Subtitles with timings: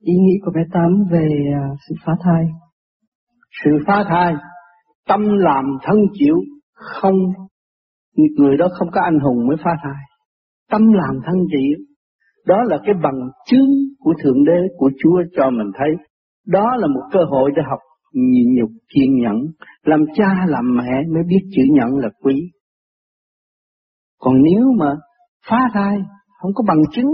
[0.00, 2.44] ý nghĩ của bé Tám về à, sự phá thai.
[3.64, 4.34] Sự phá thai,
[5.06, 6.36] tâm làm thân chịu,
[6.74, 7.14] không
[8.36, 10.02] người đó không có anh hùng mới phá thai.
[10.70, 11.78] Tâm làm thân chịu,
[12.46, 15.88] đó là cái bằng chứng của Thượng Đế, của Chúa cho mình thấy.
[16.46, 17.78] Đó là một cơ hội để học
[18.12, 19.36] nhịn nhục kiên nhẫn,
[19.82, 22.50] làm cha làm mẹ mới biết chữ nhẫn là quý.
[24.20, 24.96] Còn nếu mà
[25.50, 25.98] phá thai,
[26.42, 27.10] không có bằng chứng,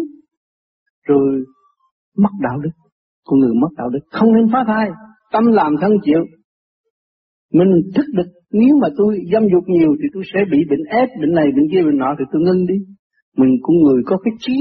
[1.07, 1.45] rồi
[2.19, 2.71] mất đạo đức,
[3.25, 4.89] con người mất đạo đức, không nên phá thai,
[5.33, 6.25] tâm làm thân chịu.
[7.53, 11.09] Mình thức được, nếu mà tôi dâm dục nhiều thì tôi sẽ bị bệnh ép,
[11.21, 12.75] bệnh này, bệnh kia, bệnh nọ thì tôi ngưng đi.
[13.37, 14.57] Mình con người có cái trí,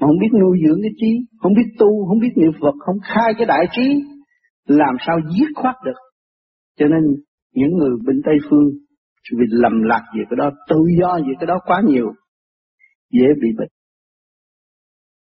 [0.00, 2.96] mà không biết nuôi dưỡng cái trí, không biết tu, không biết niệm Phật, không
[3.02, 4.02] khai cái đại trí,
[4.66, 5.98] làm sao giết khoát được.
[6.78, 7.02] Cho nên
[7.54, 8.68] những người bên Tây Phương
[9.32, 12.12] vì lầm lạc về cái đó, tự do về cái đó quá nhiều,
[13.12, 13.68] dễ bị bệnh.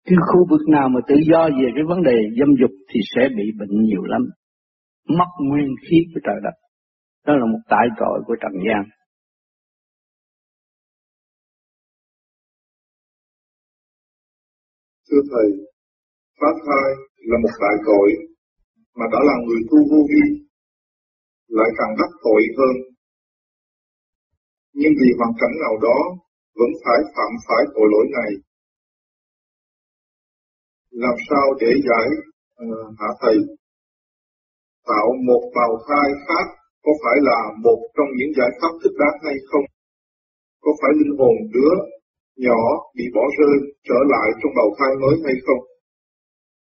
[0.05, 3.23] Cái khu vực nào mà tự do về cái vấn đề dâm dục thì sẽ
[3.37, 4.23] bị bệnh nhiều lắm.
[5.09, 6.57] Mất nguyên khí của trời đất.
[7.27, 8.83] Đó là một tại tội của trần gian.
[15.11, 15.49] Thưa Thầy,
[16.41, 16.89] phá thai
[17.29, 18.09] là một đại tội
[18.99, 20.25] mà đã là người tu vô vi
[21.49, 22.75] lại càng đắc tội hơn.
[24.73, 25.99] Nhưng vì hoàn cảnh nào đó
[26.59, 28.31] vẫn phải phạm phải tội lỗi này.
[30.91, 32.07] Làm sao để giải
[32.57, 33.37] ờ, uh, hạ thầy?
[34.91, 36.47] Tạo một bào thai khác
[36.85, 39.67] có phải là một trong những giải pháp thích đáng hay không?
[40.61, 41.75] Có phải linh hồn đứa
[42.37, 42.61] nhỏ
[42.97, 43.57] bị bỏ rơi
[43.89, 45.63] trở lại trong bào thai mới hay không?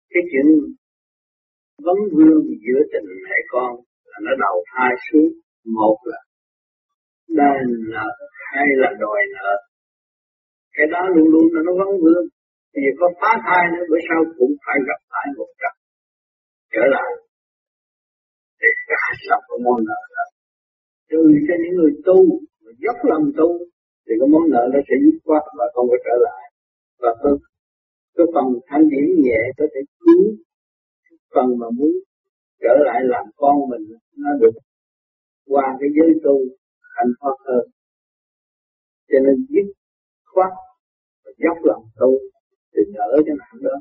[0.09, 0.47] Cái chuyện
[1.85, 3.71] vấn vương giữa tình mẹ con
[4.09, 5.29] là nó đầu thai xuống
[5.77, 6.21] một là
[7.27, 8.09] đền nợ
[8.51, 9.51] hay là đòi nợ
[10.75, 12.25] cái đó luôn luôn là nó vấn vương
[12.73, 15.73] thì có phá thai nữa bữa sau cũng phải gặp lại một trận.
[16.73, 17.09] Trở lại.
[18.61, 20.25] Để trả lập cái món nợ đó.
[21.09, 22.17] Trừ cho những người tu
[22.63, 23.49] mà dốc lòng tu
[24.05, 26.43] thì cái món nợ nó sẽ dứt khoát và không có trở lại.
[27.01, 27.33] Và cái,
[28.15, 30.23] cái phần thanh điển nhẹ có thể cứu
[31.33, 31.91] phần mà muốn
[32.63, 33.83] trở lại làm con mình
[34.17, 34.55] nó được
[35.45, 36.35] qua cái giới tu
[36.95, 37.65] hạnh phúc hơn.
[39.09, 39.67] Cho nên dứt
[40.31, 40.51] khoát
[41.23, 42.11] và dốc lòng tu
[42.73, 43.75] thì nhớ cái nạn đó.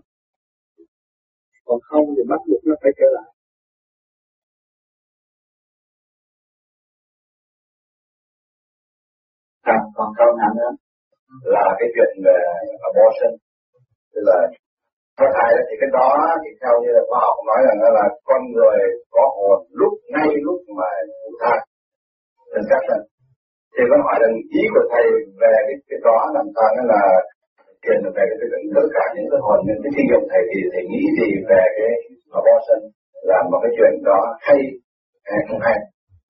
[1.67, 3.29] Còn không thì bắt buộc nó phải trở lại.
[9.63, 10.73] À, còn câu nặng nữa
[11.55, 12.39] là cái chuyện về
[12.89, 13.33] abortion.
[14.13, 14.39] Tức là
[15.19, 16.09] có thai đó thì cái đó
[16.43, 18.79] thì theo như là khoa học nói rằng là con người
[19.15, 20.89] có hồn lúc ngay lúc mà
[21.21, 21.59] thụ thai.
[22.53, 23.01] Conception
[23.75, 25.05] thì con hỏi rằng ý của thầy
[25.41, 26.69] về cái, cái đó làm sao?
[26.77, 27.03] Nó là
[27.83, 30.85] truyền về cái tất cả những cái hồn những cái thi nghiệm thầy thì thầy
[30.91, 31.91] nghĩ gì về cái
[32.33, 32.81] mà bao sân
[33.31, 34.59] làm một cái chuyện đó hay
[35.31, 35.79] hay không hay?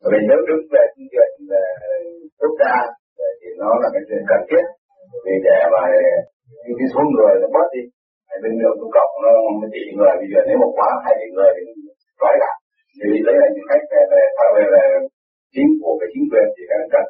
[0.00, 1.64] Bởi vì nếu đứng về cái chuyện về
[2.40, 2.74] quốc gia
[3.40, 4.64] thì nó là cái chuyện cần thiết.
[5.24, 5.82] Vì để mà
[6.64, 7.82] những cái số người nó bớt đi.
[8.42, 9.30] Bên đường công cộng nó
[9.60, 10.14] một tỷ người.
[10.20, 11.62] Bây giờ nếu một quá hai tỷ người thì
[12.20, 12.52] nói là
[13.00, 14.22] thì đấy là những cách về về
[14.54, 14.84] về, về
[15.54, 16.82] chính phủ cái chính quyền thì cần.
[16.92, 17.06] Cần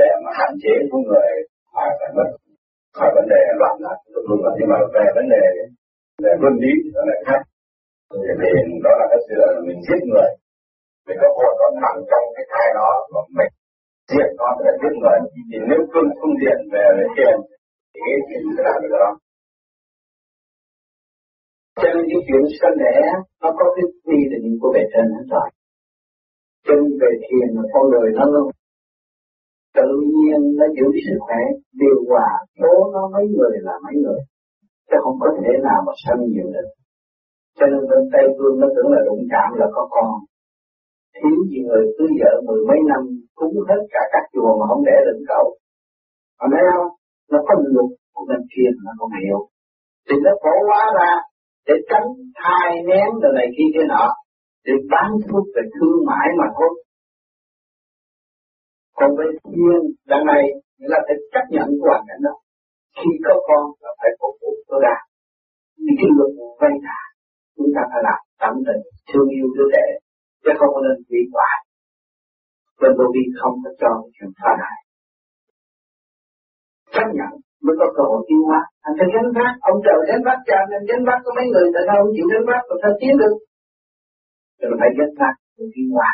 [0.00, 1.30] để mà hạn chế số người
[1.74, 2.28] mà phải mất
[2.96, 5.44] khỏi vấn đề loạn lạc luôn là nhưng mà về vấn đề
[6.22, 7.40] về luân lý nó lại khác
[8.10, 8.48] thì
[8.84, 10.30] đó là cái sự mình giết người.
[11.06, 13.52] Mình có hồn còn nằm trong cái thai đó và mình
[14.12, 15.18] giết nó là giết người.
[15.50, 17.36] Thì nếu phương phương diện về về tiền
[17.92, 19.10] thì cái chuyện sẽ làm được đó.
[21.80, 22.94] Cho nên cái chuyện sanh đẻ,
[23.42, 25.48] nó có cái quy định của bề trên hết rồi.
[26.66, 28.46] Trên về thiền là con người nó luôn
[29.78, 31.42] tự nhiên nó giữ sức khỏe,
[31.80, 34.20] điều hòa số nó mấy người là mấy người.
[34.88, 36.68] Chứ không có thể nào mà sanh nhiều được.
[37.58, 40.10] Cho nên bên Tây Phương nó tưởng là đụng chạm là có con.
[41.16, 43.02] Thiếu gì người cưới vợ mười mấy năm,
[43.38, 45.46] cúng hết cả các chùa mà không để được cậu
[46.38, 46.88] mà thấy không?
[47.30, 49.38] Nó có luật của bên kia nó không hiểu.
[50.06, 51.12] Thì nó khổ quá ra,
[51.66, 52.08] để tránh
[52.40, 54.06] thai nén rồi này kia kia nọ,
[54.66, 56.72] để bán thuốc để thương mại mà thôi
[58.98, 59.80] còn về thiên
[60.10, 60.44] đằng này
[60.92, 62.34] là phải chấp nhận của hoàn cảnh đó.
[62.98, 64.96] Khi có con, là phải phục vụ tối đa
[65.84, 67.00] những cái luật vay đà
[67.56, 69.86] chúng ta phải làm tận tình, thương yêu đứa trẻ,
[70.42, 71.58] chứ không có nên bị hoại.
[72.80, 74.76] Bên vô vi không có cho chuyện phá này
[76.94, 77.32] chấp nhận
[77.64, 78.60] mới có cơ hội tiến hóa.
[78.86, 81.66] Anh phải gánh vác, ông trời gánh vác cha anh gánh vác có mấy người,
[81.74, 83.34] tại sao không chịu gánh vác mà sao tiến được?
[84.58, 86.10] Cho nên phải gánh vác để tiến hóa.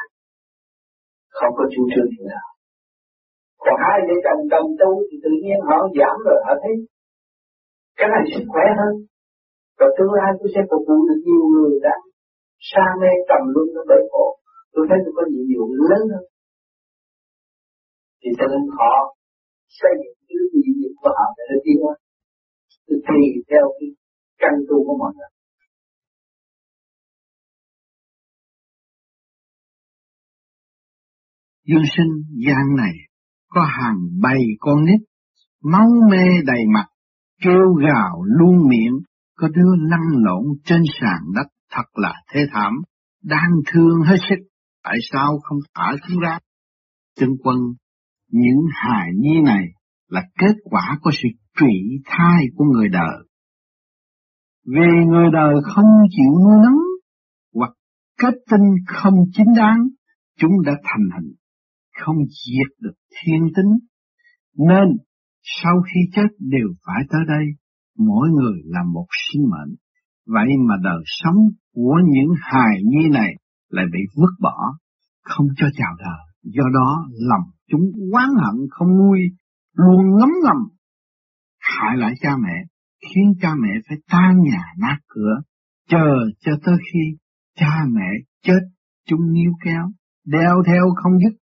[1.39, 2.47] Không có chủ trương gì nào
[3.65, 6.75] còn hai vợ chồng đồng tu thì tự nhiên họ giảm rồi, họ thấy
[7.99, 8.95] cái này sức khỏe hơn.
[9.79, 11.95] Và tương lai tôi sẽ phục vụ được nhiều người đã
[12.71, 14.27] xa mê trầm luân nó bể khổ.
[14.73, 16.25] Tôi thấy tôi có nhiệm vụ lớn hơn.
[18.21, 18.95] Thì cho nên họ
[19.79, 21.95] xây dựng cái nhiệm vụ của họ để tiến hóa.
[22.87, 23.89] Tôi tùy theo cái
[24.43, 25.33] căn tu của mọi người.
[31.69, 32.13] Dương sinh
[32.47, 33.10] gian này
[33.51, 35.01] có hàng bầy con nít,
[35.63, 36.87] máu mê đầy mặt,
[37.43, 38.99] kêu gào luôn miệng,
[39.37, 42.73] có đứa lăn lộn trên sàn đất thật là thế thảm,
[43.23, 44.39] đang thương hết sức,
[44.85, 46.39] tại sao không thả chúng ra?
[47.17, 47.57] Chân quân,
[48.31, 49.65] những hài nhi này
[50.09, 51.75] là kết quả của sự trụy
[52.05, 53.27] thai của người đời.
[54.67, 56.79] Vì người đời không chịu nuôi nấng,
[57.55, 57.71] hoặc
[58.19, 59.89] kết tinh không chính đáng,
[60.39, 61.33] chúng đã thành hình
[62.01, 63.73] không diệt được thiên tính,
[64.59, 64.89] nên
[65.43, 67.45] sau khi chết đều phải tới đây,
[67.99, 69.75] mỗi người là một sinh mệnh.
[70.27, 71.37] Vậy mà đời sống
[71.75, 73.35] của những hài nhi này
[73.69, 74.57] lại bị vứt bỏ,
[75.23, 76.27] không cho chào đời.
[76.43, 77.83] Do đó lòng chúng
[78.13, 79.21] oán hận không nuôi,
[79.75, 80.57] luôn ngấm ngầm,
[81.59, 82.65] hại lại cha mẹ,
[83.01, 85.41] khiến cha mẹ phải tan nhà nát cửa,
[85.89, 86.07] chờ
[86.41, 87.19] cho tới khi
[87.57, 88.09] cha mẹ
[88.43, 88.61] chết
[89.07, 89.91] chúng níu kéo,
[90.27, 91.40] đeo theo không dứt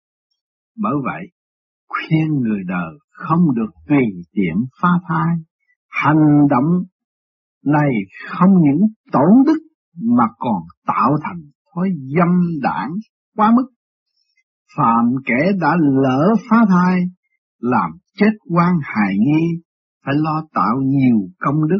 [0.77, 1.27] bởi vậy,
[1.87, 5.35] khuyên người đời không được tùy tiện phá thai.
[5.89, 6.83] Hành động
[7.65, 7.91] này
[8.29, 8.81] không những
[9.11, 9.59] tổn đức
[10.17, 11.41] mà còn tạo thành
[11.75, 12.29] thói dâm
[12.61, 12.91] đảng
[13.35, 13.69] quá mức.
[14.77, 17.03] Phạm kẻ đã lỡ phá thai,
[17.59, 19.61] làm chết quan hài nghi
[20.05, 21.79] phải lo tạo nhiều công đức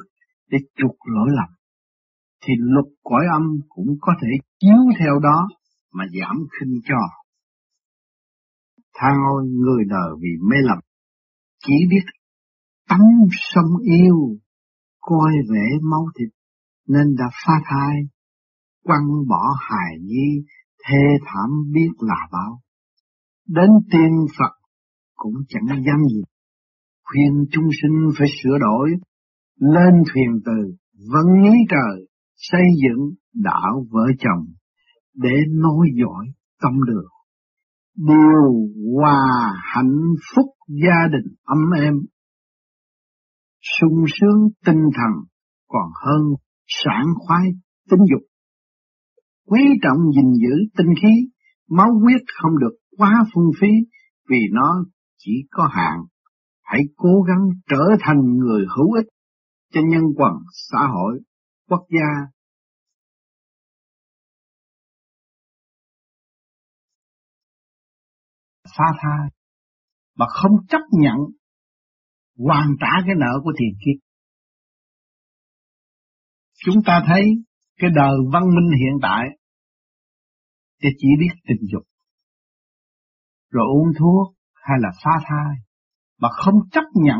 [0.49, 1.49] để chuộc lỗi lầm.
[2.45, 4.27] Thì luật cõi âm cũng có thể
[4.59, 5.47] chiếu theo đó
[5.93, 6.95] mà giảm khinh cho
[8.93, 10.77] than ôi người đời vì mê lầm,
[11.67, 12.05] chỉ biết
[12.89, 12.99] tắm
[13.31, 14.37] sông yêu,
[14.99, 16.29] coi vẻ máu thịt,
[16.87, 17.95] nên đã phá thai,
[18.83, 20.43] quăng bỏ hài nhi,
[20.87, 22.59] thê thảm biết là bao.
[23.47, 24.53] Đến tiên Phật
[25.15, 26.21] cũng chẳng dám gì,
[27.03, 28.89] khuyên chúng sinh phải sửa đổi,
[29.59, 30.75] lên thuyền từ,
[31.11, 34.45] vẫn nghĩ trời, xây dựng đạo vợ chồng,
[35.13, 36.25] để nối dõi
[36.61, 37.12] tâm đường
[37.95, 38.69] điều
[38.99, 39.99] hòa hạnh
[40.35, 41.93] phúc gia đình ấm êm,
[43.61, 45.11] sung sướng tinh thần
[45.67, 46.21] còn hơn
[46.67, 47.43] sảng khoái
[47.89, 48.21] tính dục.
[49.47, 51.29] Quý trọng gìn giữ tinh khí,
[51.69, 53.67] máu huyết không được quá phung phí
[54.29, 54.85] vì nó
[55.17, 55.99] chỉ có hạn.
[56.63, 59.07] Hãy cố gắng trở thành người hữu ích
[59.73, 60.31] cho nhân quần,
[60.71, 61.19] xã hội,
[61.69, 62.27] quốc gia
[68.63, 69.29] phá thai
[70.15, 71.17] mà không chấp nhận
[72.37, 74.07] hoàn trả cái nợ của tiền kiếp.
[76.65, 77.23] Chúng ta thấy
[77.77, 79.25] cái đời văn minh hiện tại
[80.81, 81.83] thì chỉ biết tình dục,
[83.49, 85.55] rồi uống thuốc hay là phá thai,
[86.17, 87.19] mà không chấp nhận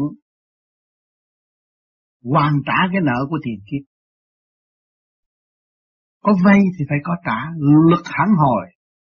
[2.24, 3.94] hoàn trả cái nợ của tiền kiếp.
[6.22, 7.40] Có vay thì phải có trả,
[7.92, 8.66] lực hẳn hồi,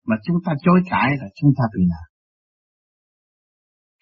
[0.06, 2.09] mà chúng ta chối cãi là chúng ta bị nợ.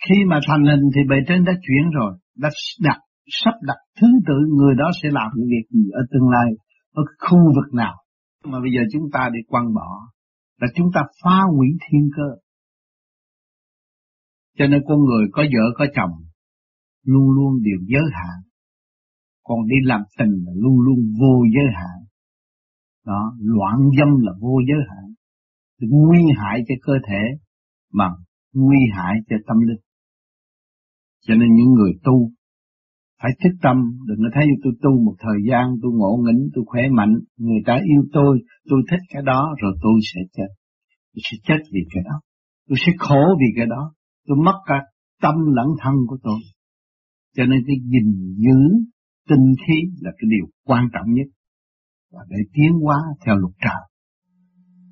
[0.06, 2.50] Khi mà thành hình thì bề trên đã chuyển rồi, đã
[2.88, 3.00] đặt,
[3.44, 6.50] sắp đặt thứ tự người đó sẽ làm những việc gì ở tương lai,
[6.94, 7.96] ở khu vực nào.
[8.46, 9.90] Mà bây giờ chúng ta đi quăng bỏ,
[10.62, 12.30] là chúng ta phá hủy thiên cơ.
[14.58, 16.12] Cho nên con người có vợ có chồng,
[17.06, 18.38] luôn luôn đều giới hạn.
[19.44, 21.98] Còn đi làm tình là luôn luôn vô giới hạn.
[23.06, 25.14] Đó, loạn dâm là vô giới hạn.
[25.80, 27.22] Nguy hại cho cơ thể,
[27.94, 28.10] mà
[28.54, 29.87] nguy hại cho tâm linh.
[31.26, 32.32] Cho nên những người tu
[33.22, 36.64] phải thức tâm, đừng có thấy tôi tu một thời gian, tôi ngộ nghĩnh, tôi
[36.68, 40.50] khỏe mạnh, người ta yêu tôi, tôi thích cái đó rồi tôi sẽ chết.
[41.14, 42.16] Tôi sẽ chết vì cái đó.
[42.68, 43.94] Tôi sẽ khổ vì cái đó.
[44.28, 44.76] Tôi mất cả
[45.22, 46.40] tâm lẫn thân của tôi.
[47.36, 48.60] Cho nên cái gìn giữ
[49.30, 51.28] tinh khí là cái điều quan trọng nhất.
[52.12, 53.82] Và để tiến hóa theo luật trời.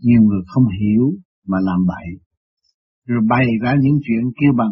[0.01, 1.13] Nhiều người không hiểu
[1.47, 2.07] mà làm bậy.
[3.07, 4.71] Rồi bày ra những chuyện kêu bằng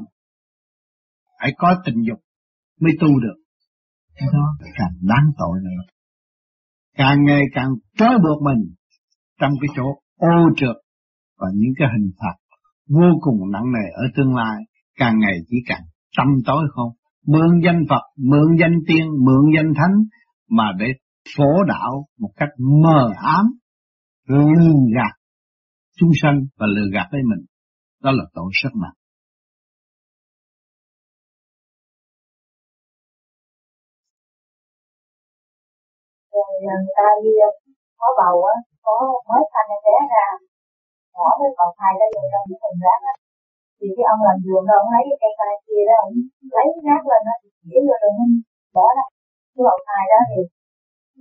[1.43, 2.19] phải có tình dục
[2.81, 3.38] mới tu được.
[4.15, 4.45] Cái đó
[4.77, 5.83] càng đáng tội nữa.
[6.97, 8.73] Càng ngày càng trói buộc mình
[9.39, 9.83] trong cái chỗ
[10.17, 10.75] ô trượt
[11.39, 12.35] và những cái hình phạt
[12.89, 14.57] vô cùng nặng nề ở tương lai
[15.00, 15.81] càng ngày chỉ càng
[16.17, 16.89] tâm tối không
[17.27, 19.95] mượn danh Phật mượn danh tiên mượn danh thánh
[20.50, 20.85] mà để
[21.38, 22.50] phổ đạo một cách
[22.83, 23.45] mờ ám
[24.27, 25.15] lừa gạt
[25.97, 27.45] chúng sanh và lừa gạt lấy mình
[28.03, 29.02] đó là tội rất nặng
[36.53, 37.50] Ờ, người ta đi ờ,
[38.00, 38.55] có bầu á,
[38.86, 38.93] có
[39.29, 40.25] mới sanh em bé ra,
[41.15, 43.13] bỏ cái bầu thai đó vô trong cái thùng rác á.
[43.77, 46.13] Thì cái ông làm vườn đó, ông lấy cái cây tay kia đó, ông
[46.55, 47.33] lấy rác lên đó
[47.69, 48.33] chỉ vô rồi mình
[48.75, 49.05] bỏ đó,
[49.53, 50.39] cái bầu thai đó thì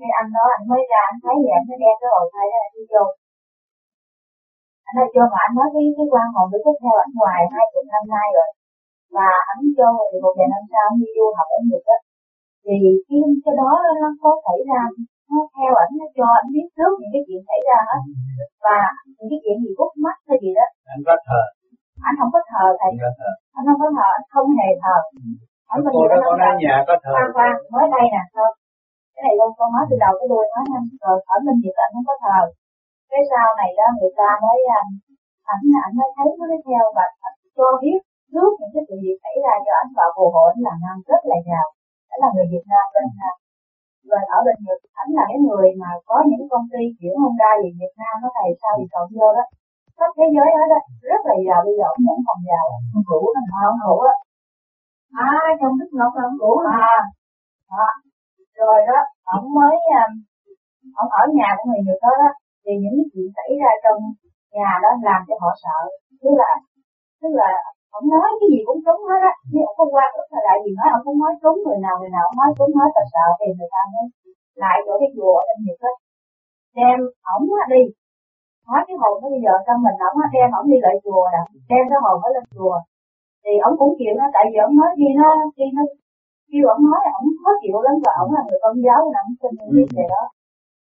[0.00, 2.46] cái anh đó, anh mới ra, anh thấy vậy, anh mới đem cái bầu thai
[2.52, 3.04] đó đi vô.
[4.86, 7.64] Anh nói, cho mà anh nói cái cái quan hồn được theo, anh ngoài hai
[7.72, 8.48] chục năm nay rồi,
[9.16, 11.98] và anh cho thì một vài năm sau, anh đi du học ở Nhật á.
[12.64, 12.74] Thì
[13.06, 13.70] cái cái đó
[14.02, 14.80] nó có xảy ra
[15.32, 18.02] nó theo ảnh nó cho anh biết trước những cái chuyện xảy ra hết.
[18.64, 18.78] Và
[19.16, 20.66] những cái chuyện gì khúc mắt hay gì đó.
[20.94, 21.40] Anh có thờ.
[22.08, 22.92] Anh không có thờ thầy.
[22.94, 23.30] Anh có thờ.
[23.56, 24.96] Anh không có thờ anh không hề thờ.
[25.74, 27.12] Ở bên cô đó con nói nhà có thờ.
[27.14, 28.22] Khoan khoan mới đây nè.
[28.36, 28.50] Thôi.
[29.14, 31.76] Cái này con con nói từ đầu tới đuôi nói anh rồi ở bên Nhật
[31.84, 32.40] anh không có thờ.
[33.10, 34.90] Cái sau này đó người ta mới anh
[35.54, 37.04] ảnh ảnh mới thấy nó theo và
[37.56, 38.00] cho biết
[38.32, 40.96] trước những cái sự việc xảy ra cho anh và phù hộ anh là nam
[41.10, 41.66] rất là giàu.
[42.08, 43.34] Đó là người Việt Nam bên Nam
[44.10, 47.50] và ở bên Nhật ảnh là cái người mà có những công ty chuyển Honda
[47.62, 49.44] về Việt Nam nó thầy sao thì cậu vô đó?
[49.96, 50.80] Khắp thế giới hết đó
[51.10, 52.64] rất là giàu bây giờ ông vẫn còn giàu
[52.96, 54.14] ông cũ thằng ông cũ á?
[55.28, 56.52] À trong đức ngọc ông cũ
[56.86, 56.94] à
[57.72, 57.88] đó.
[58.60, 58.98] Rồi đó
[59.36, 60.04] ông mới à,
[61.00, 62.30] ông ở nhà của người Nhật đó, đó
[62.62, 63.98] thì những chuyện xảy ra trong
[64.56, 65.78] nhà đó làm cho họ sợ.
[66.22, 66.50] Tức là
[67.20, 67.50] tức là
[67.98, 69.32] ông nói cái gì cũng trúng hết á.
[69.50, 71.94] Nhưng ông không qua cũng là lại gì nói ông không nói trúng người nào
[71.98, 74.04] người nào ông nói trúng hết là sợ thì người ta mới
[74.62, 75.92] lại chỗ cái chùa ở Nhật á
[76.78, 76.98] đem
[77.34, 77.44] ổng
[77.74, 77.82] đi.
[78.68, 81.40] Nói cái hồn nó bây giờ trong mình ổng đem ổng đi lại chùa nè
[81.70, 82.76] đem cái hồn nó lên chùa.
[83.44, 85.82] Thì ổng cũng chịu nó tại vì ổng nói khi nó khi nó
[86.50, 89.36] kêu ổng nói ổng khó chịu lắm và ổng là người công giáo là ổng
[89.40, 90.22] tin những cái đó.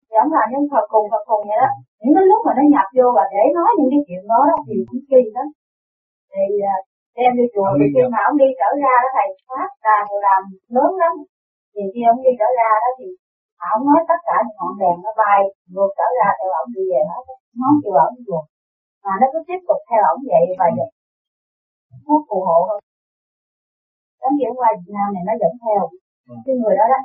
[0.08, 1.72] Thì ổng làm những thật cùng thật cùng vậy đó.
[2.00, 4.55] Những cái lúc mà nó nhập vô và để nói những cái chuyện đó, đó
[4.65, 5.48] thì cũng kỳ lắm.
[6.31, 6.75] Thì à,
[7.15, 10.19] đem đi chùa thì khi mà ông đi trở ra đó thầy phát ra rồi
[10.27, 10.41] làm
[10.75, 11.13] lớn lắm.
[11.73, 13.07] Thì khi ông đi trở ra đó thì
[13.73, 15.39] ông nói tất cả những ngọn đèn nó bay
[15.73, 17.23] ngược trở ra theo ông đi về hết
[17.59, 18.43] nó kêu ông chùa.
[19.03, 20.89] Mà nó cứ tiếp tục theo ông vậy và vậy.
[22.05, 22.79] Nó phù hộ hơn
[24.21, 25.81] Đến chuyển qua Việt Nam này nó dẫn theo
[26.29, 26.33] ừ.
[26.45, 26.99] cái người đó đó.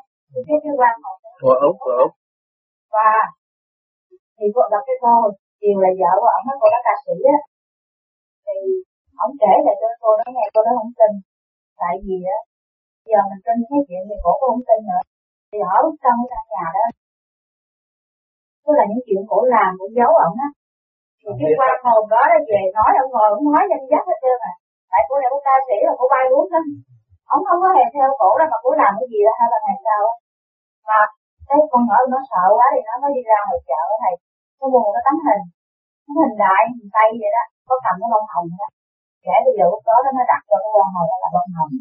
[0.46, 2.12] Cái cái quan họ của Úc của Úc.
[2.94, 3.10] Và
[4.36, 5.12] thì cô đọc cái cô
[5.60, 7.38] chiều là vợ của ông nói cô đó ca sĩ á.
[8.44, 8.56] Thì
[9.24, 11.12] ông kể lại cho cô nói nghe cô đó không tin.
[11.82, 12.38] Tại vì á
[13.10, 15.02] giờ mình tin cái chuyện thì cổ cũng không tin nữa.
[15.50, 16.84] Thì ở trong cái căn nhà đó.
[18.64, 20.48] Tức là những chuyện cổ làm cũng giấu ổng á.
[21.20, 24.18] Thì cái qua hồn đó nó về nói ông ngồi ông nói danh dắt hết
[24.22, 24.52] trơn à.
[24.90, 26.60] Tại cô này cô ca sĩ là cô bay luôn đó
[27.34, 29.58] ông không có hề theo cổ đó mà cổ làm cái gì đó hai ba
[29.64, 30.02] ngày sau
[30.88, 30.98] mà
[31.48, 34.14] cái con nhỏ nó sợ quá thì nó mới đi ra ngoài chợ thầy.
[34.58, 35.44] Nó mua cái tấm hình.
[36.04, 37.44] Cái hình đại hình tay vậy đó.
[37.68, 38.66] Có cầm cái bông hồng đó
[39.26, 41.72] kể bây giờ lúc đó nó đặt cho cái bông hồng là bông hồng.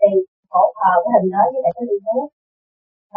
[0.00, 0.10] Thì
[0.52, 2.26] cổ thờ cái hình đó với lại cái ly nước.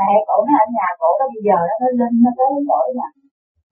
[0.07, 2.88] Hệ cổ nó ở nhà cổ đó bây giờ đó nó linh nó tới nỗi
[3.00, 3.07] mà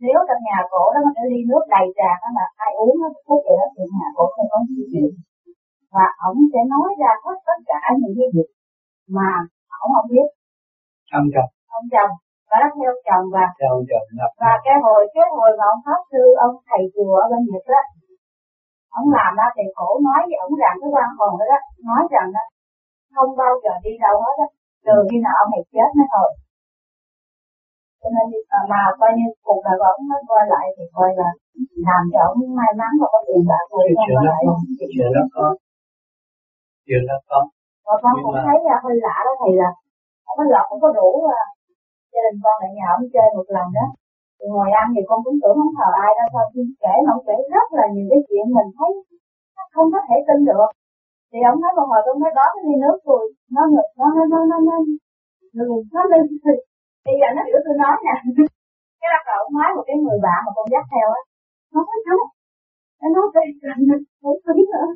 [0.06, 2.96] nếu trong nhà cổ đó nó cái ly nước đầy tràn đó mà ai uống
[3.02, 4.58] nó phút vậy đó thì nhà cổ không có
[4.92, 5.12] chuyện
[5.96, 8.50] và ổng sẽ nói ra hết tất cả những cái việc
[9.18, 9.30] mà
[9.84, 10.28] ổng không biết.
[11.20, 11.50] Ông chồng.
[11.78, 12.12] Ông chồng.
[12.50, 14.08] Và nó theo chồng và theo chồng
[14.42, 17.64] và cái hồi cái hồi mà ông pháp sư ông thầy chùa ở bên nhật
[17.74, 17.82] đó
[19.00, 21.60] ông làm ra thì cổ nói với ông rằng cái quan hồn đó, đó
[21.90, 22.44] nói rằng đó
[23.16, 24.48] không bao giờ đi đâu hết á
[24.86, 26.30] trừ khi nào ông này chết mới thôi.
[28.02, 28.26] Cho nên
[28.58, 31.30] à, mà coi như cuộc đời của ông nó coi lại thì coi là
[31.88, 34.04] làm cho ông may mắn và có tiền bạc rồi đó
[34.46, 34.54] có
[34.92, 35.46] chuyện đó có
[36.88, 37.40] chuyện đó có
[37.86, 39.70] và con cũng thấy là hơi lạ đó thầy là
[40.26, 41.10] không có lọt không có đủ
[41.42, 41.44] à.
[42.14, 43.86] gia đình con lại nhà ông chơi một lần đó
[44.46, 47.12] thì ngồi ăn thì con cũng tưởng không thờ ai đâu sao khi kể mà
[47.16, 48.92] ông kể rất là nhiều cái chuyện mình thấy
[49.74, 50.70] không có thể tin được
[51.32, 53.24] thì ông nói một hồi tôi mới đó cái ly nước rồi
[53.56, 54.76] nó ngực nó nó nó nó nó
[55.58, 56.24] nó nó lên
[57.06, 58.16] Bây giờ nó hiểu tôi nói nè
[59.00, 61.22] cái bắt đầu ông nói một cái người bạn mà con dắt theo á
[61.74, 62.18] nó nói nó
[63.02, 63.46] nó nói cái
[64.46, 64.88] nó biết nữa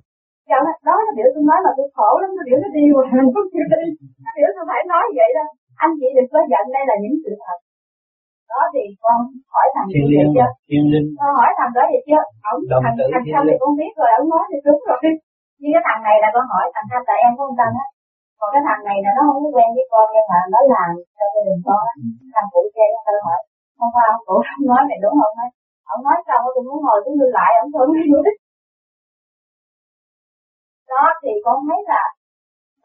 [0.49, 3.03] Dạo đó nó biểu tôi nói là tôi khổ lắm, nó biểu nó đi rồi
[3.17, 3.83] mình chịu đi.
[4.23, 5.45] Nó biểu tôi phải nói vậy đó.
[5.85, 7.58] Anh chị đừng có giận đây là những sự thật.
[8.59, 9.17] Đó thì con
[9.53, 10.49] hỏi thằng thiên vậy chưa?
[10.69, 11.07] Thiên linh.
[11.19, 12.23] Con hỏi thằng đó vậy chưa?
[12.51, 14.97] Ông thằng thằng sau thì con biết rồi, ông nói thì đúng rồi.
[15.59, 17.87] Nhưng cái thằng này là con hỏi thằng thanh tại em của ông Tân á.
[18.39, 20.89] Còn cái thằng này là nó không có quen với con nhưng mà nó làm
[21.17, 21.93] cho gia đình con á.
[22.33, 23.39] Thằng phụ che nó hỏi.
[23.79, 24.35] Hôm qua ông cụ
[24.69, 25.35] nói này đúng không?
[25.93, 28.33] Ông nói xong tôi muốn ngồi tôi ngư lại ông không nói
[30.93, 32.03] đó thì con thấy là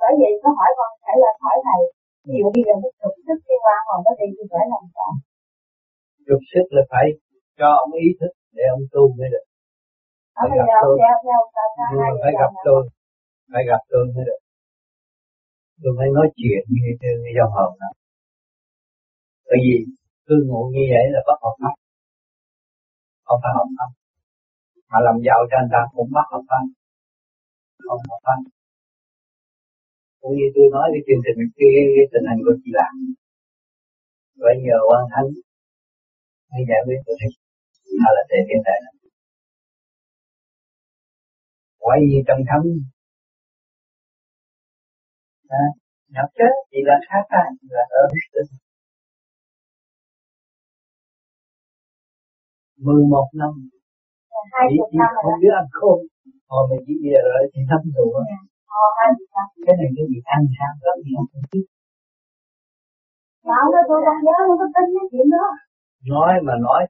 [0.01, 1.81] bởi vậy nó hỏi con phải là hỏi thầy
[2.27, 4.85] ví dụ bây giờ muốn trục sức cái quan hồn nó đi thì phải làm
[4.95, 5.11] sao
[6.27, 7.07] trục sức là phải
[7.59, 9.45] cho ông ý thức để ông tu mới được.
[10.37, 10.95] Phải gặp tôi.
[11.91, 12.81] nhưng mà phải gặp tôi
[13.53, 14.41] phải gặp tôi mới được.
[15.83, 17.91] Tôi phải nói chuyện như cái dòng hồn đó.
[19.49, 19.77] Bởi vì
[20.27, 21.75] cư ngụ như vậy là bất hợp pháp.
[23.27, 23.91] Không phải hợp pháp.
[24.91, 26.65] Mà làm giàu cho anh ta cũng mất hợp pháp.
[27.87, 28.41] Không hợp pháp.
[30.21, 32.95] Cũng như tôi nói cái chương trình cái, cái, tình hình của chị làm
[34.43, 35.29] vậy nhờ quan thánh
[36.55, 37.17] mới giải quyết được
[38.03, 38.79] hay là để cái này
[41.85, 42.63] quay gì trong thấm
[45.63, 45.65] à,
[46.15, 48.05] nhập chết thì là khác ai là ở
[52.87, 53.53] mười một năm.
[54.71, 55.99] Chỉ, chỉ không biết ăn khôn.
[56.51, 58.07] Hồi mình chỉ về rồi thì thấm đủ
[59.67, 61.67] cái này cái gì ăn sao có gì không biết.
[63.51, 65.47] Nói đó tôi đang nhớ không có tin cái chuyện đó
[66.13, 66.83] Nói mà nói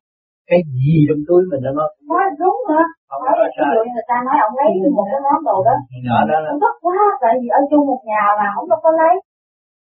[0.50, 3.73] cái gì trong túi mình nó nói Nói đúng mà Không nói sai.
[3.94, 5.76] Người ta nói ông lấy một cái món đồ đó.
[6.09, 6.37] Đó đó.
[6.44, 9.14] Là Ông quá tại vì ở chung một nhà mà ông đâu có lấy.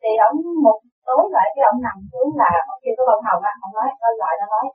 [0.03, 0.37] Thì ông
[0.67, 3.73] một tối lại cái ông nằm xuống là ông kia có bông hồng á Ông
[3.79, 4.67] nói, ơn lại nó nói.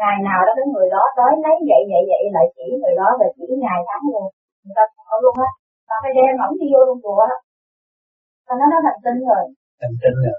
[0.00, 3.08] Ngày nào đó cái người đó tới lấy vậy vậy vậy lại chỉ người đó
[3.20, 4.26] và chỉ ngày tháng luôn.
[4.62, 5.50] Người ta không luôn á.
[5.88, 7.36] Mà phải đem ổng đi vô trong chùa á
[8.60, 9.44] nó nói thành tinh rồi.
[9.80, 10.38] Thành tinh rồi.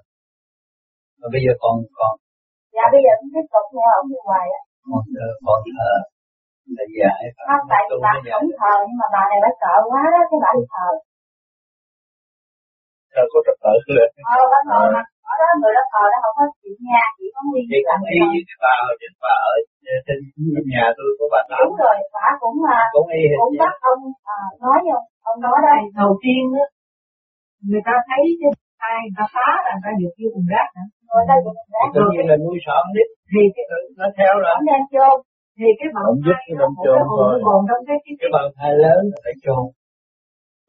[1.20, 2.12] Mà bây giờ còn còn
[2.76, 5.94] Dạ bây giờ cũng tiếp tục nghe ổng đi hoài á Còn thờ, còn thờ
[6.76, 10.22] là giải Không, tại bà không thờ nhưng mà bà này bà sợ quá đó,
[10.30, 10.90] cái bà đi thờ.
[13.14, 14.10] Thờ có trật tự lên.
[14.36, 15.02] Ờ, bà thờ mà,
[15.32, 18.04] ở đó người đó thờ nó không có chuyện nha, chỉ có nguyên Thì cũng
[18.16, 19.56] y với cái bà ở trên bà ở
[20.06, 20.20] trên
[20.74, 21.60] nhà tôi của bà Tám.
[21.64, 24.02] Đúng rồi, bà cũng là, cũng y cũng bắt ông
[24.38, 25.82] à, nói không, ông nói đây.
[26.02, 26.66] Đầu tiên á,
[27.70, 28.52] người ta thấy cái
[28.92, 30.84] ai ta phá là ta được vô cùng rác hả?
[31.14, 31.88] Người ta dùng rác.
[31.98, 33.66] Tự nhiên là nuôi sợ biết thì cái
[34.00, 34.52] nó theo rồi.
[34.58, 35.16] Ông đem chôn.
[35.58, 37.34] Thì cái bào thai nó chôn thôi.
[37.48, 39.64] hồn trong cái cái Cái bào thai lớn là phải chôn.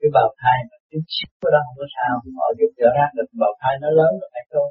[0.01, 2.13] Cái bào thai mà chút xíu của đó không có sao.
[2.39, 4.69] Họ giúp đỡ ra được bào thai nó lớn là phải chôn.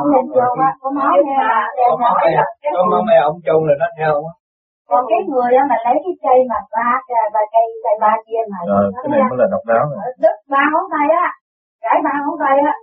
[0.00, 3.74] Ông đem chôn á, có nói nghe là cái có má mẹ ông chôn là
[3.82, 4.34] nó theo á.
[4.90, 6.88] còn cái người mà lấy cái cây mà ba
[7.34, 9.98] ba cây cây ba kia mà Rồi, nó cái này mới là độc đáo rồi.
[10.22, 11.26] đứt ba ngón tay á
[11.86, 12.74] gãy ba ngón tay á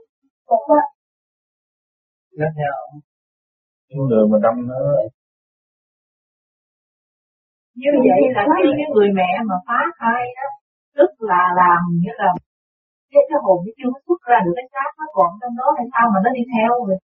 [0.50, 0.82] cục á
[2.58, 2.94] theo ông.
[3.90, 4.80] Những người mà đâm nó
[7.82, 10.48] như vậy là khi cái người mẹ mà phá thai đó
[10.98, 12.30] tức là làm như là
[13.12, 15.86] cái cái hồn nó chưa xuất ra được cái xác nó còn trong đó hay
[15.94, 16.98] sao mà nó đi theo rồi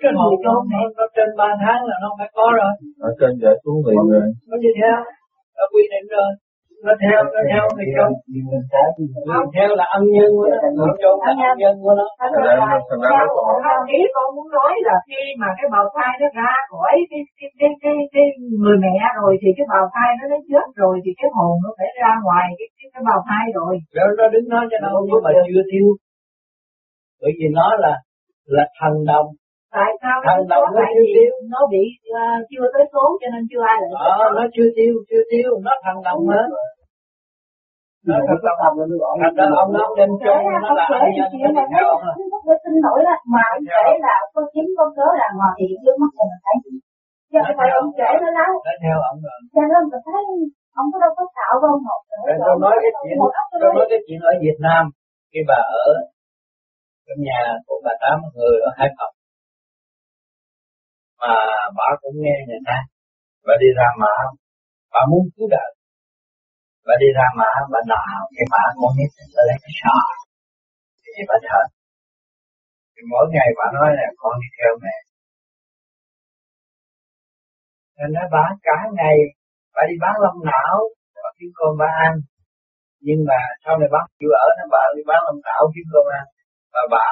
[0.00, 2.72] Cái người hồn nó, nó trên 3 tháng là nó phải có rồi.
[3.08, 4.26] ở trên giải xuống liền rồi.
[4.50, 4.96] Nó đi theo.
[5.56, 6.30] Nó quy định rồi.
[6.84, 8.10] Nó theo, nó theo thì chôn.
[9.30, 10.58] Nó theo là ân nhân của nó.
[10.80, 12.06] Nó chôn là ân nhân của nó.
[12.20, 15.48] Thành ra nó thành ra nó còn không ý con muốn nói là khi mà
[15.58, 18.26] cái bào thai nó ra khỏi cái cái cái cái, cái
[18.62, 21.70] người mẹ rồi thì cái bào thai nó nó chết rồi thì cái hồn nó
[21.78, 24.90] phải ra ngoài cái cái, cái bào thai rồi Rồi nó đứng nói cho nó
[25.06, 25.88] nhưng mà chưa thiêu.
[27.22, 27.94] Bởi vì nó là
[28.56, 29.26] là thần đồng.
[29.74, 31.30] Tại sao Thần nó đồng nó chưa tiêu.
[31.52, 31.82] nó bị
[32.18, 35.48] uh, chưa tới số cho nên chưa ai lại Ờ, nó chưa tiêu, chưa tiêu.
[35.66, 36.46] Nó thần đồng hết.
[38.08, 38.58] Nó thần đồng.
[39.22, 41.52] Thành ra ông nó đem chôn nó là ân nhân.
[42.48, 45.66] Nó tin nổi đó mà ông kể là có chính có cớ là ngoài thì
[45.82, 46.56] trước mắt mình thấy
[47.30, 49.38] chứ không phải ông kể nó lắm Nó theo ông rồi.
[49.54, 50.20] cho nên mình thấy
[50.80, 53.16] ông có đâu có tạo đâu một Rồi tôi nói cái chuyện
[53.62, 54.82] tôi nói cái chuyện ở Việt Nam
[55.32, 55.88] khi bà ở
[57.06, 59.14] trong nhà của bà tám người ở Hải Phòng
[61.28, 61.36] mà
[61.78, 62.78] bà cũng nghe người ta.
[63.46, 64.12] Bà đi ra mà
[64.92, 65.70] bà muốn cứu đời.
[66.86, 69.96] Bà đi ra mà bà nào thì bà con nít bà lấy cái sợ
[71.16, 71.62] thì bà thờ?
[72.92, 74.96] Thì mỗi ngày bà nói là con đi theo mẹ.
[77.96, 79.16] Nên nó bán cả ngày
[79.74, 80.76] bà đi bán lông não,
[81.24, 82.12] bà kiếm cơm bà ăn.
[83.06, 86.06] Nhưng mà sau này bác chịu ở, nó bà đi bán lông não, kiếm cơm
[86.18, 86.26] ăn.
[86.74, 87.06] Và bà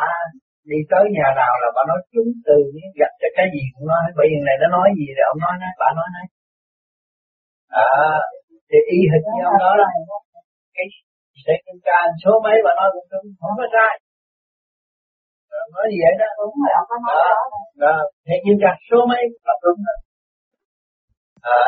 [0.70, 2.57] đi tới nhà nào là bà nói chúng từ
[3.00, 5.55] gặp cho cái gì cũng nói bởi vì này nó nói gì thì ông nói
[5.62, 6.27] nói bà nói nói
[7.83, 7.87] à,
[8.68, 9.87] thì y hình như ông đó đó.
[10.77, 10.87] Cái
[11.44, 13.94] sẽ kiểm tra số mấy bà nói cũng đúng không có sai.
[15.50, 16.29] Rồi nói gì vậy đó?
[16.38, 17.61] Đúng rồi ông có nói đó, đó.
[17.85, 17.96] Đó.
[18.24, 19.98] thì kiểm tra số mấy là đúng rồi.
[21.59, 21.61] À,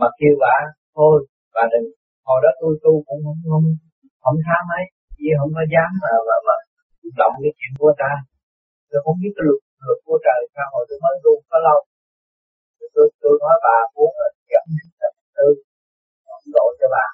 [0.00, 0.56] mà kêu bà
[0.96, 1.16] thôi
[1.54, 1.86] bà đừng
[2.28, 3.66] hồi đó tôi tu cũng không không,
[4.22, 4.84] không tham mấy
[5.18, 6.56] vì không có dám mà mà, mà
[7.20, 8.12] động cái chuyện của ta.
[8.90, 11.78] Tôi không biết cái luật luật của trời sao hồi tôi mới tu có lâu.
[12.94, 14.88] Tôi tôi nói bà muốn là dẫn đến
[15.36, 15.46] tư
[16.26, 17.06] không độ cho bà.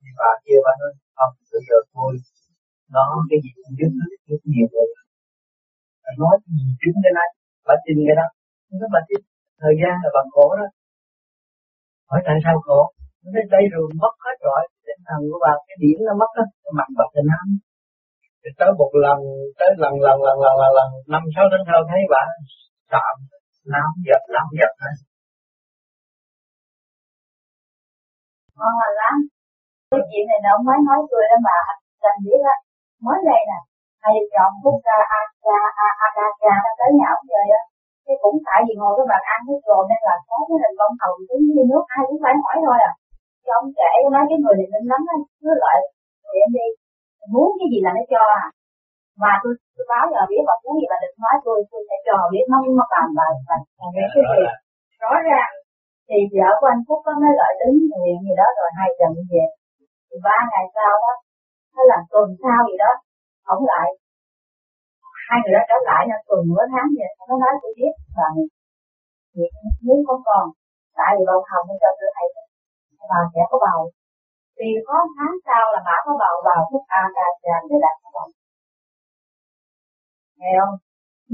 [0.00, 2.12] Thì bà kia bà nói không bây giờ thôi
[2.94, 4.88] nó cái gì cũng biết hết biết nhiều rồi.
[6.04, 7.28] Bà nói cái gì trúng cái này
[7.68, 8.26] bà tin cái đó.
[8.68, 9.20] Nhưng bà tin.
[9.62, 10.66] Thời gian là bà khổ đó.
[12.10, 12.80] Hỏi tại sao khổ?
[13.22, 14.60] Nó nói đây rồi mất hết rồi.
[14.86, 16.44] Tinh thần của bà cái điểm nó mất á,
[16.78, 17.48] mặt bà tình ăn
[18.48, 19.18] thì tới một lần,
[19.58, 22.24] tới lần lần lần lần lần lần, năm, sáu tháng sau thấy bà
[22.92, 23.14] tạm
[23.72, 24.96] nóng giật nóng giật hết.
[28.58, 29.14] Ngon lành lắm.
[29.90, 31.56] Cái chuyện này nó mới nói tôi đó mà
[32.04, 32.56] làm biết á
[33.04, 33.58] mới đây nè
[34.02, 37.24] hai chọn chồng phúc ca a ca a a ca ca nó tới nhà ông
[37.32, 37.62] về á.
[38.06, 40.74] Cái cũng tại vì ngồi cái bàn ăn hết rồi nên là có cái hình
[40.80, 42.92] con hầu cũng như nước, ai cũng phải hỏi thôi à.
[43.44, 45.76] Cái ông kể nói cái người này nên lắm á, cứ lại
[46.32, 46.66] vậy đi
[47.32, 48.44] muốn cái gì là nó cho à?
[49.22, 51.96] Mà tôi, tôi báo giờ biết mà muốn gì mà đừng nói tôi tôi sẽ
[52.06, 53.56] cho biết nó nó làm và và
[53.94, 54.44] cái cái gì.
[55.02, 55.52] rõ ràng
[56.08, 59.12] thì vợ của anh Phúc có nói lại đến nguyện gì đó rồi hai trận
[59.30, 59.44] về.
[60.08, 61.12] Thì ba ngày sau đó
[61.74, 62.92] hay là tuần sau gì đó
[63.54, 63.88] ổng lại
[65.28, 68.28] hai người đó trở lại là tuần nửa tháng vậy nó nói tôi biết là
[69.36, 69.52] việc
[69.86, 70.44] muốn không còn
[70.98, 72.26] tại vì bầu hồng cho tôi thấy
[73.10, 73.80] bà sẽ có bầu
[74.58, 78.08] thì có tháng sau là bà có bầu vào thuốc a ca trà để có
[78.16, 78.26] bầu
[80.40, 80.76] nghe không?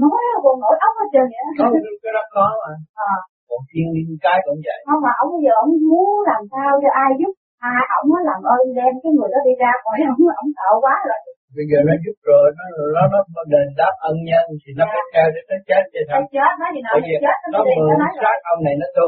[0.03, 2.71] Nói là còn nổi ốc hết trơn vậy không cái đó có mà.
[3.09, 3.13] À.
[3.49, 4.79] còn thiên liên cái cũng vậy.
[4.87, 7.33] Không mà ông giờ ông muốn làm sao cho ai giúp
[7.73, 10.69] ai ổng mới làm ơn đem cái người đó đi ra khỏi ổng ổng sợ
[10.83, 11.19] quá rồi.
[11.57, 14.83] Bây giờ nó giúp rồi nó nó nó, nó đền đáp ân nhân thì nó
[14.91, 17.99] phải theo đến nó chết nó sao chết nói gì vì chết nó nó mượn
[18.21, 19.07] xác ông này nó tu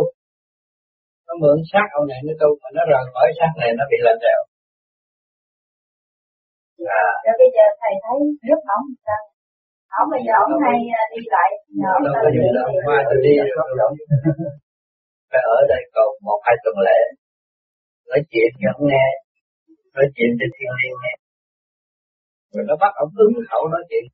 [1.28, 3.98] nó mượn xác ông này nó tu mà nó rời khỏi xác này nó bị
[4.06, 4.42] lạnh lẽo
[7.02, 7.06] à.
[7.26, 9.22] Rồi bây giờ thầy thấy giúp ổng sao?
[10.00, 11.50] Ổng bây giờ ổng hay à, đi lại
[11.82, 12.46] nhờ đâu có gì?
[12.58, 13.66] đâu qua tôi đi rồi
[15.32, 17.00] phải ở đây còn một hai tuần lễ.
[18.10, 19.08] Nói chuyện cho ông nghe
[19.96, 21.14] nói chuyện cho thiên liên nghe.
[22.54, 24.06] Rồi nó bắt ông ứng khẩu nói chuyện.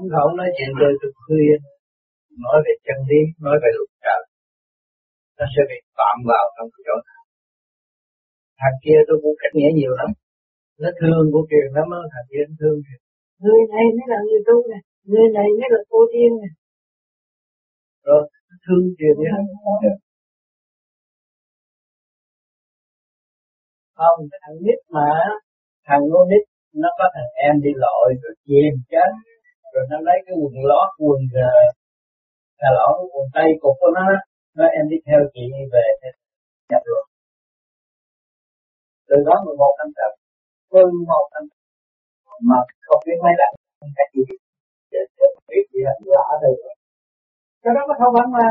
[0.00, 1.52] Ứng khẩu nói chuyện rồi từ khuya
[2.44, 4.22] nói về chân lý nói về luật trời
[5.38, 7.18] nó sẽ bị phạm vào trong cái chỗ này
[8.60, 10.10] thằng kia tôi cũng cách nghĩa nhiều lắm.
[10.82, 13.00] Nó thương của kiều lắm á thằng kia nó thương kiều.
[13.44, 14.78] Người này mới là người tu nè
[15.10, 16.50] người này mới là cô tiên nè.
[18.06, 18.20] Rồi
[18.64, 19.28] thương kiều vậy
[23.98, 25.08] không cái thằng nít mà
[25.88, 26.44] thằng con nít
[26.82, 29.10] nó có thằng em đi lội rồi chìm chết.
[29.74, 31.20] Rồi nó lấy cái quần lót quần
[32.60, 34.04] là ông còn tay cục của nó
[34.56, 35.84] nó em đi theo chị về
[36.70, 37.04] nhập rồi
[39.08, 40.12] từ đó 11 năm trời
[40.72, 41.44] hơn một năm
[42.48, 43.52] mà không biết mấy lần
[43.96, 44.24] cách gì.
[44.92, 46.56] Để không biết gì là lạ được
[47.62, 48.46] cái đó có thâu văn mà.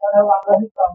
[0.00, 0.94] Có thâu văn lên không